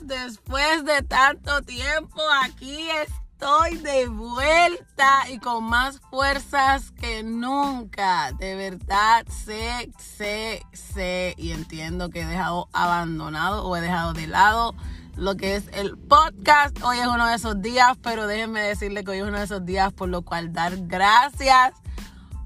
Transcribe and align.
después 0.00 0.84
de 0.84 1.02
tanto 1.02 1.62
tiempo, 1.62 2.20
aquí 2.42 2.88
estoy 3.04 3.76
de 3.78 4.08
vuelta 4.08 5.30
y 5.30 5.38
con 5.38 5.64
más 5.64 6.00
fuerzas 6.10 6.92
que 6.92 7.22
nunca. 7.22 8.32
De 8.32 8.54
verdad, 8.54 9.26
sé, 9.28 9.90
sé, 9.98 10.62
sé 10.72 11.34
y 11.36 11.52
entiendo 11.52 12.10
que 12.10 12.22
he 12.22 12.26
dejado 12.26 12.68
abandonado 12.72 13.64
o 13.66 13.76
he 13.76 13.80
dejado 13.80 14.12
de 14.12 14.26
lado 14.26 14.74
lo 15.16 15.36
que 15.36 15.56
es 15.56 15.64
el 15.72 15.98
podcast. 15.98 16.82
Hoy 16.82 16.98
es 16.98 17.06
uno 17.06 17.26
de 17.26 17.34
esos 17.34 17.60
días, 17.60 17.98
pero 18.02 18.26
déjenme 18.26 18.62
decirle 18.62 19.04
que 19.04 19.10
hoy 19.10 19.18
es 19.18 19.24
uno 19.24 19.38
de 19.38 19.44
esos 19.44 19.64
días 19.66 19.92
por 19.92 20.08
lo 20.08 20.22
cual 20.22 20.52
dar 20.52 20.76
gracias 20.86 21.74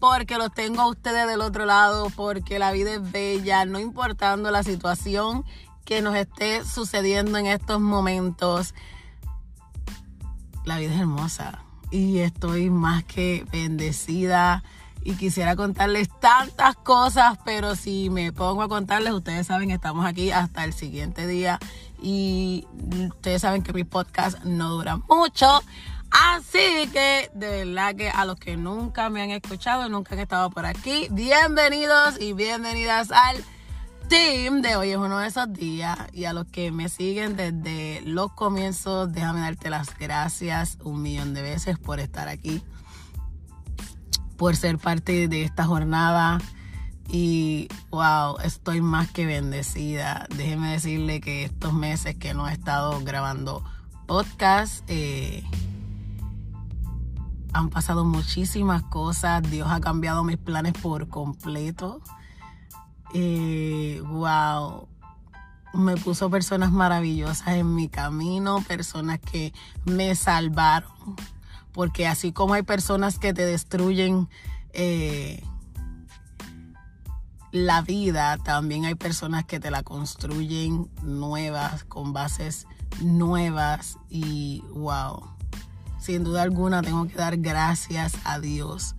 porque 0.00 0.38
los 0.38 0.52
tengo 0.52 0.82
a 0.82 0.88
ustedes 0.88 1.26
del 1.26 1.40
otro 1.40 1.66
lado, 1.66 2.08
porque 2.10 2.58
la 2.58 2.72
vida 2.72 2.94
es 2.94 3.10
bella, 3.10 3.64
no 3.64 3.80
importando 3.80 4.50
la 4.50 4.62
situación 4.62 5.44
que 5.88 6.02
nos 6.02 6.14
esté 6.16 6.66
sucediendo 6.66 7.38
en 7.38 7.46
estos 7.46 7.80
momentos. 7.80 8.74
La 10.66 10.76
vida 10.76 10.92
es 10.92 11.00
hermosa 11.00 11.64
y 11.90 12.18
estoy 12.18 12.68
más 12.68 13.04
que 13.04 13.46
bendecida 13.50 14.62
y 15.02 15.14
quisiera 15.14 15.56
contarles 15.56 16.10
tantas 16.20 16.76
cosas, 16.76 17.38
pero 17.42 17.74
si 17.74 18.10
me 18.10 18.34
pongo 18.34 18.60
a 18.60 18.68
contarles, 18.68 19.14
ustedes 19.14 19.46
saben, 19.46 19.70
estamos 19.70 20.04
aquí 20.04 20.30
hasta 20.30 20.64
el 20.64 20.74
siguiente 20.74 21.26
día 21.26 21.58
y 22.02 22.66
ustedes 23.08 23.40
saben 23.40 23.62
que 23.62 23.72
mi 23.72 23.84
podcast 23.84 24.44
no 24.44 24.68
dura 24.68 24.98
mucho. 25.08 25.62
Así 26.10 26.86
que 26.92 27.30
de 27.32 27.64
verdad 27.64 27.94
que 27.94 28.10
a 28.10 28.26
los 28.26 28.38
que 28.38 28.58
nunca 28.58 29.08
me 29.08 29.22
han 29.22 29.30
escuchado, 29.30 29.88
nunca 29.88 30.14
han 30.14 30.20
estado 30.20 30.50
por 30.50 30.66
aquí, 30.66 31.08
bienvenidos 31.12 32.20
y 32.20 32.34
bienvenidas 32.34 33.10
al 33.10 33.42
team 34.08 34.62
de 34.62 34.76
hoy 34.76 34.90
es 34.90 34.96
uno 34.96 35.18
de 35.18 35.28
esos 35.28 35.52
días 35.52 35.98
y 36.12 36.24
a 36.24 36.32
los 36.32 36.46
que 36.46 36.72
me 36.72 36.88
siguen 36.88 37.36
desde 37.36 38.00
los 38.06 38.32
comienzos, 38.32 39.12
déjame 39.12 39.40
darte 39.40 39.68
las 39.68 39.98
gracias 39.98 40.78
un 40.82 41.02
millón 41.02 41.34
de 41.34 41.42
veces 41.42 41.78
por 41.78 42.00
estar 42.00 42.26
aquí, 42.26 42.62
por 44.38 44.56
ser 44.56 44.78
parte 44.78 45.28
de 45.28 45.42
esta 45.42 45.64
jornada 45.64 46.38
y 47.06 47.68
wow, 47.90 48.38
estoy 48.42 48.80
más 48.80 49.10
que 49.10 49.26
bendecida. 49.26 50.26
Déjeme 50.34 50.72
decirle 50.72 51.20
que 51.20 51.44
estos 51.44 51.74
meses 51.74 52.16
que 52.16 52.32
no 52.32 52.48
he 52.48 52.52
estado 52.52 53.00
grabando 53.04 53.62
podcast, 54.06 54.84
eh, 54.88 55.44
han 57.52 57.68
pasado 57.68 58.06
muchísimas 58.06 58.82
cosas, 58.84 59.42
Dios 59.50 59.68
ha 59.70 59.80
cambiado 59.80 60.24
mis 60.24 60.38
planes 60.38 60.72
por 60.72 61.08
completo. 61.08 62.00
Wow, 63.14 64.88
me 65.74 65.96
puso 65.96 66.30
personas 66.30 66.72
maravillosas 66.72 67.48
en 67.48 67.74
mi 67.74 67.88
camino, 67.88 68.62
personas 68.66 69.18
que 69.18 69.52
me 69.84 70.14
salvaron, 70.14 71.16
porque 71.72 72.06
así 72.06 72.32
como 72.32 72.54
hay 72.54 72.62
personas 72.62 73.18
que 73.18 73.32
te 73.32 73.44
destruyen 73.44 74.28
eh, 74.72 75.42
la 77.52 77.82
vida, 77.82 78.36
también 78.38 78.84
hay 78.84 78.94
personas 78.94 79.44
que 79.44 79.60
te 79.60 79.70
la 79.70 79.82
construyen 79.82 80.90
nuevas, 81.02 81.84
con 81.84 82.12
bases 82.12 82.66
nuevas 83.00 83.96
y 84.08 84.62
wow 84.70 85.38
sin 85.98 86.24
duda 86.24 86.42
alguna 86.42 86.80
tengo 86.82 87.06
que 87.06 87.16
dar 87.16 87.36
gracias 87.36 88.14
a 88.24 88.40
Dios. 88.40 88.94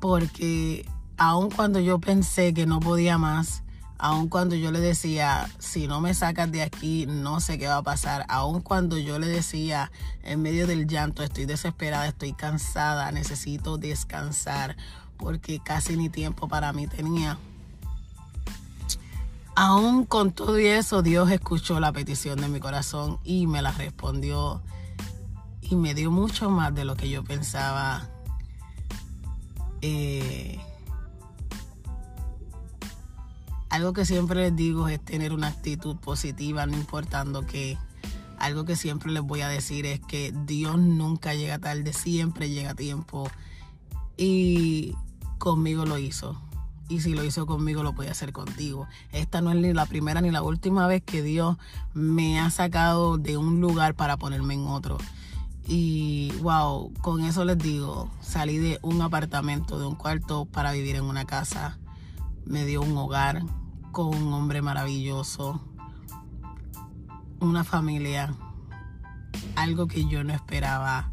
Porque 0.00 0.84
aun 1.16 1.50
cuando 1.50 1.80
yo 1.80 1.98
pensé 1.98 2.54
que 2.54 2.66
no 2.66 2.80
podía 2.80 3.18
más, 3.18 3.62
aun 3.98 4.28
cuando 4.28 4.54
yo 4.54 4.70
le 4.70 4.80
decía, 4.80 5.48
si 5.58 5.86
no 5.86 6.00
me 6.00 6.14
sacas 6.14 6.50
de 6.50 6.62
aquí, 6.62 7.06
no 7.06 7.40
sé 7.40 7.58
qué 7.58 7.66
va 7.66 7.78
a 7.78 7.82
pasar, 7.82 8.24
aun 8.28 8.60
cuando 8.60 8.98
yo 8.98 9.18
le 9.18 9.26
decía 9.26 9.90
en 10.22 10.42
medio 10.42 10.66
del 10.66 10.86
llanto, 10.86 11.22
estoy 11.22 11.46
desesperada, 11.46 12.06
estoy 12.06 12.32
cansada, 12.32 13.10
necesito 13.12 13.78
descansar, 13.78 14.76
porque 15.16 15.60
casi 15.60 15.96
ni 15.96 16.08
tiempo 16.08 16.48
para 16.48 16.72
mí 16.72 16.86
tenía. 16.86 17.38
Aún 19.56 20.04
con 20.04 20.32
todo 20.32 20.56
eso, 20.56 21.02
Dios 21.02 21.30
escuchó 21.30 21.78
la 21.78 21.92
petición 21.92 22.40
de 22.40 22.48
mi 22.48 22.58
corazón 22.58 23.20
y 23.22 23.46
me 23.46 23.62
la 23.62 23.70
respondió 23.70 24.60
y 25.62 25.76
me 25.76 25.94
dio 25.94 26.10
mucho 26.10 26.50
más 26.50 26.74
de 26.74 26.84
lo 26.84 26.96
que 26.96 27.08
yo 27.08 27.22
pensaba. 27.22 28.08
Eh, 29.80 30.58
algo 33.74 33.92
que 33.92 34.04
siempre 34.04 34.40
les 34.40 34.54
digo 34.54 34.86
es 34.86 35.04
tener 35.04 35.32
una 35.32 35.48
actitud 35.48 35.96
positiva, 35.96 36.64
no 36.64 36.76
importando 36.76 37.44
que 37.44 37.76
algo 38.38 38.64
que 38.64 38.76
siempre 38.76 39.10
les 39.10 39.24
voy 39.24 39.40
a 39.40 39.48
decir 39.48 39.84
es 39.84 39.98
que 39.98 40.32
Dios 40.46 40.78
nunca 40.78 41.34
llega 41.34 41.58
tarde, 41.58 41.92
siempre 41.92 42.50
llega 42.50 42.70
a 42.70 42.74
tiempo. 42.76 43.28
Y 44.16 44.94
conmigo 45.38 45.86
lo 45.86 45.98
hizo. 45.98 46.40
Y 46.88 47.00
si 47.00 47.14
lo 47.14 47.24
hizo 47.24 47.46
conmigo, 47.46 47.82
lo 47.82 47.96
puede 47.96 48.10
hacer 48.10 48.32
contigo. 48.32 48.86
Esta 49.10 49.40
no 49.40 49.50
es 49.50 49.56
ni 49.56 49.72
la 49.72 49.86
primera 49.86 50.20
ni 50.20 50.30
la 50.30 50.42
última 50.42 50.86
vez 50.86 51.02
que 51.02 51.22
Dios 51.22 51.56
me 51.94 52.38
ha 52.38 52.50
sacado 52.50 53.18
de 53.18 53.36
un 53.36 53.60
lugar 53.60 53.96
para 53.96 54.16
ponerme 54.16 54.54
en 54.54 54.68
otro. 54.68 54.98
Y 55.66 56.30
wow, 56.42 56.92
con 57.02 57.24
eso 57.24 57.44
les 57.44 57.58
digo, 57.58 58.08
salí 58.20 58.56
de 58.56 58.78
un 58.82 59.02
apartamento, 59.02 59.80
de 59.80 59.86
un 59.86 59.96
cuarto 59.96 60.44
para 60.44 60.70
vivir 60.70 60.94
en 60.94 61.02
una 61.02 61.24
casa. 61.24 61.76
Me 62.44 62.64
dio 62.64 62.80
un 62.80 62.96
hogar 62.96 63.42
con 63.94 64.08
un 64.08 64.32
hombre 64.32 64.60
maravilloso, 64.60 65.62
una 67.38 67.62
familia, 67.62 68.34
algo 69.54 69.86
que 69.86 70.06
yo 70.06 70.24
no 70.24 70.34
esperaba, 70.34 71.12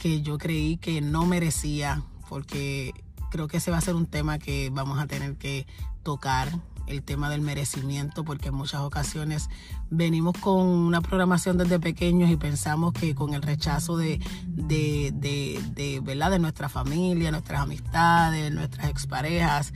que 0.00 0.22
yo 0.22 0.38
creí 0.38 0.76
que 0.76 1.00
no 1.00 1.26
merecía, 1.26 2.04
porque 2.28 2.94
creo 3.32 3.48
que 3.48 3.56
ese 3.56 3.72
va 3.72 3.78
a 3.78 3.80
ser 3.80 3.96
un 3.96 4.06
tema 4.06 4.38
que 4.38 4.70
vamos 4.72 5.00
a 5.00 5.08
tener 5.08 5.36
que 5.36 5.66
tocar 6.04 6.60
el 6.86 7.02
tema 7.02 7.28
del 7.28 7.40
merecimiento, 7.40 8.24
porque 8.24 8.48
en 8.48 8.54
muchas 8.54 8.82
ocasiones 8.82 9.48
venimos 9.90 10.38
con 10.38 10.64
una 10.64 11.00
programación 11.00 11.58
desde 11.58 11.80
pequeños 11.80 12.30
y 12.30 12.36
pensamos 12.36 12.92
que 12.92 13.16
con 13.16 13.34
el 13.34 13.42
rechazo 13.42 13.96
de, 13.96 14.20
de, 14.46 15.10
de, 15.12 15.60
de, 15.74 15.98
¿verdad? 16.00 16.30
de 16.30 16.38
nuestra 16.38 16.68
familia, 16.68 17.32
nuestras 17.32 17.62
amistades, 17.62 18.52
nuestras 18.52 18.88
exparejas, 18.90 19.72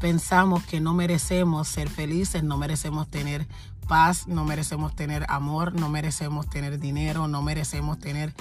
pensamos 0.00 0.64
que 0.64 0.80
no 0.80 0.94
merecemos 0.94 1.68
ser 1.68 1.88
felices, 1.88 2.42
no 2.42 2.56
merecemos 2.56 3.08
tener 3.08 3.46
paz, 3.86 4.28
no 4.28 4.44
merecemos 4.44 4.94
tener 4.94 5.26
amor, 5.28 5.74
no 5.74 5.88
merecemos 5.88 6.48
tener 6.48 6.78
dinero, 6.78 7.26
no 7.26 7.42
merecemos 7.42 7.98
tener 7.98 8.34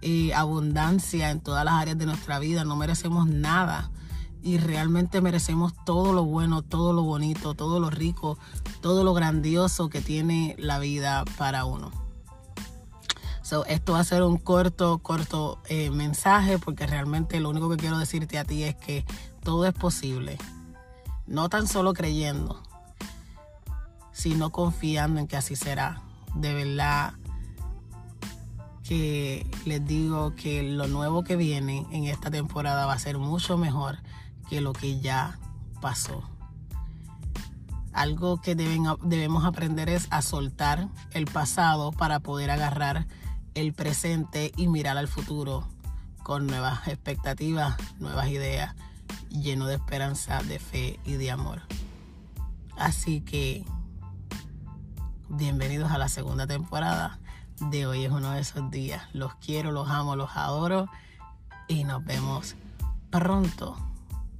eh, 0.00 0.32
abundancia 0.34 1.30
en 1.30 1.40
todas 1.40 1.64
las 1.64 1.74
áreas 1.74 1.98
de 1.98 2.06
nuestra 2.06 2.38
vida, 2.38 2.64
no 2.64 2.76
merecemos 2.76 3.26
nada 3.28 3.90
y 4.42 4.58
realmente 4.58 5.20
merecemos 5.20 5.72
todo 5.84 6.12
lo 6.12 6.24
bueno, 6.24 6.62
todo 6.62 6.92
lo 6.92 7.02
bonito, 7.02 7.54
todo 7.54 7.78
lo 7.78 7.90
rico, 7.90 8.38
todo 8.80 9.04
lo 9.04 9.14
grandioso 9.14 9.88
que 9.88 10.00
tiene 10.00 10.56
la 10.58 10.78
vida 10.78 11.24
para 11.38 11.64
uno. 11.64 11.90
So, 13.42 13.66
esto 13.66 13.92
va 13.92 14.00
a 14.00 14.04
ser 14.04 14.22
un 14.22 14.38
corto, 14.38 14.98
corto 14.98 15.60
eh, 15.68 15.90
mensaje 15.90 16.58
porque 16.58 16.86
realmente 16.86 17.38
lo 17.40 17.50
único 17.50 17.68
que 17.68 17.76
quiero 17.76 17.98
decirte 17.98 18.38
a 18.38 18.44
ti 18.44 18.62
es 18.64 18.74
que 18.76 19.04
todo 19.42 19.66
es 19.66 19.74
posible. 19.74 20.38
No 21.26 21.48
tan 21.48 21.66
solo 21.66 21.94
creyendo, 21.94 22.62
sino 24.12 24.50
confiando 24.50 25.20
en 25.20 25.26
que 25.26 25.36
así 25.36 25.56
será. 25.56 26.02
De 26.34 26.54
verdad 26.54 27.14
que 28.82 29.46
les 29.64 29.86
digo 29.86 30.34
que 30.34 30.62
lo 30.62 30.86
nuevo 30.88 31.24
que 31.24 31.36
viene 31.36 31.86
en 31.92 32.04
esta 32.04 32.30
temporada 32.30 32.86
va 32.86 32.94
a 32.94 32.98
ser 32.98 33.18
mucho 33.18 33.56
mejor 33.56 33.98
que 34.48 34.60
lo 34.60 34.72
que 34.72 35.00
ya 35.00 35.38
pasó. 35.80 36.22
Algo 37.92 38.40
que 38.40 38.54
deben, 38.54 38.84
debemos 39.02 39.44
aprender 39.44 39.88
es 39.88 40.08
a 40.10 40.22
soltar 40.22 40.88
el 41.12 41.26
pasado 41.26 41.92
para 41.92 42.20
poder 42.20 42.50
agarrar 42.50 43.06
el 43.54 43.72
presente 43.72 44.52
y 44.56 44.68
mirar 44.68 44.96
al 44.96 45.08
futuro 45.08 45.68
con 46.22 46.46
nuevas 46.46 46.86
expectativas, 46.88 47.76
nuevas 47.98 48.28
ideas, 48.28 48.74
lleno 49.32 49.66
de 49.66 49.74
esperanza, 49.74 50.42
de 50.42 50.58
fe 50.58 51.00
y 51.04 51.14
de 51.14 51.30
amor. 51.30 51.62
Así 52.76 53.20
que 53.20 53.64
bienvenidos 55.28 55.90
a 55.90 55.98
la 55.98 56.08
segunda 56.08 56.46
temporada 56.46 57.18
de 57.70 57.86
hoy 57.86 58.04
es 58.04 58.12
uno 58.12 58.32
de 58.32 58.40
esos 58.40 58.70
días. 58.70 59.02
Los 59.12 59.34
quiero, 59.36 59.72
los 59.72 59.88
amo, 59.88 60.16
los 60.16 60.36
adoro 60.36 60.88
y 61.68 61.84
nos 61.84 62.04
vemos 62.04 62.56
pronto 63.10 63.76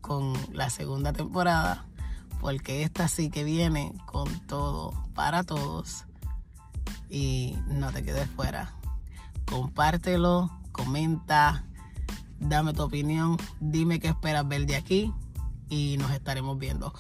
con 0.01 0.35
la 0.53 0.71
segunda 0.71 1.13
temporada, 1.13 1.87
porque 2.41 2.83
esta 2.83 3.09
sí 3.09 3.31
que 3.31 3.45
viene 3.45 3.95
con 4.07 4.29
todo 4.47 4.93
para 5.15 5.45
todos 5.45 6.05
y 7.09 7.57
no 7.69 7.93
te 7.93 8.03
quedes 8.03 8.29
fuera. 8.31 8.75
Compártelo, 9.47 10.51
comenta, 10.73 11.65
dame 12.43 12.73
tu 12.73 12.83
opinión, 12.83 13.37
dime 13.61 14.01
qué 14.01 14.09
esperas 14.09 14.47
ver 14.47 14.67
de 14.67 14.77
aquí 14.77 15.13
y 15.69 15.97
nos 15.99 16.11
estaremos 16.11 16.59
viendo. 16.59 16.93